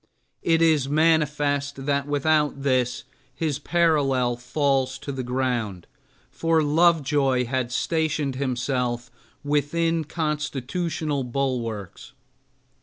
[0.41, 3.03] It is manifest that without this
[3.35, 5.85] his parallel falls to the ground,
[6.31, 9.11] for Lovejoy had stationed himself
[9.43, 12.13] within constitutional bulwarks.